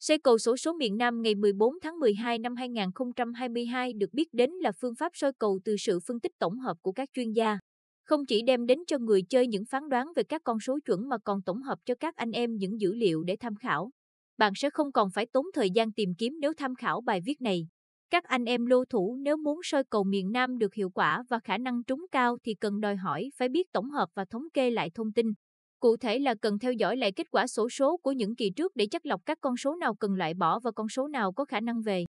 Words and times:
Xây 0.00 0.18
cầu 0.18 0.38
sổ 0.38 0.56
số 0.56 0.72
miền 0.72 0.96
Nam 0.96 1.22
ngày 1.22 1.34
14 1.34 1.74
tháng 1.82 1.98
12 1.98 2.38
năm 2.38 2.56
2022 2.56 3.92
được 3.92 4.12
biết 4.12 4.28
đến 4.32 4.50
là 4.50 4.72
phương 4.80 4.94
pháp 4.94 5.12
soi 5.14 5.32
cầu 5.38 5.60
từ 5.64 5.76
sự 5.76 6.00
phân 6.06 6.20
tích 6.20 6.32
tổng 6.38 6.58
hợp 6.58 6.76
của 6.82 6.92
các 6.92 7.08
chuyên 7.14 7.32
gia. 7.32 7.58
Không 8.04 8.26
chỉ 8.26 8.42
đem 8.42 8.66
đến 8.66 8.78
cho 8.86 8.98
người 8.98 9.22
chơi 9.22 9.46
những 9.46 9.64
phán 9.70 9.88
đoán 9.88 10.12
về 10.16 10.22
các 10.22 10.40
con 10.44 10.60
số 10.60 10.78
chuẩn 10.84 11.08
mà 11.08 11.16
còn 11.24 11.42
tổng 11.42 11.62
hợp 11.62 11.78
cho 11.84 11.94
các 12.00 12.16
anh 12.16 12.30
em 12.30 12.56
những 12.56 12.80
dữ 12.80 12.94
liệu 12.94 13.22
để 13.22 13.36
tham 13.40 13.56
khảo. 13.56 13.90
Bạn 14.36 14.52
sẽ 14.56 14.70
không 14.70 14.92
còn 14.92 15.10
phải 15.10 15.26
tốn 15.26 15.46
thời 15.54 15.70
gian 15.70 15.92
tìm 15.92 16.14
kiếm 16.18 16.36
nếu 16.40 16.52
tham 16.56 16.74
khảo 16.74 17.00
bài 17.00 17.20
viết 17.24 17.40
này. 17.40 17.68
Các 18.10 18.24
anh 18.24 18.44
em 18.44 18.66
lô 18.66 18.84
thủ 18.84 19.16
nếu 19.20 19.36
muốn 19.36 19.60
soi 19.62 19.84
cầu 19.90 20.04
miền 20.04 20.32
Nam 20.32 20.58
được 20.58 20.74
hiệu 20.74 20.90
quả 20.90 21.22
và 21.28 21.38
khả 21.44 21.58
năng 21.58 21.84
trúng 21.84 22.06
cao 22.12 22.36
thì 22.44 22.54
cần 22.54 22.80
đòi 22.80 22.96
hỏi 22.96 23.30
phải 23.36 23.48
biết 23.48 23.72
tổng 23.72 23.90
hợp 23.90 24.08
và 24.14 24.24
thống 24.24 24.42
kê 24.54 24.70
lại 24.70 24.90
thông 24.94 25.12
tin. 25.12 25.26
Cụ 25.80 25.96
thể 25.96 26.18
là 26.18 26.34
cần 26.34 26.58
theo 26.58 26.72
dõi 26.72 26.96
lại 26.96 27.12
kết 27.12 27.26
quả 27.30 27.46
sổ 27.46 27.68
số 27.68 27.96
của 27.96 28.12
những 28.12 28.36
kỳ 28.36 28.50
trước 28.50 28.76
để 28.76 28.86
chắc 28.90 29.06
lọc 29.06 29.20
các 29.26 29.38
con 29.40 29.56
số 29.56 29.76
nào 29.76 29.94
cần 29.94 30.14
loại 30.14 30.34
bỏ 30.34 30.60
và 30.60 30.70
con 30.70 30.88
số 30.88 31.08
nào 31.08 31.32
có 31.32 31.44
khả 31.44 31.60
năng 31.60 31.82
về. 31.82 32.04